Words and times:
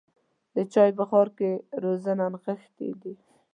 د 0.55 0.57
چای 0.73 0.91
بخار 0.99 1.27
کې 1.37 1.49
رازونه 1.83 2.25
نغښتي 2.33 2.89
دي. 3.01 3.13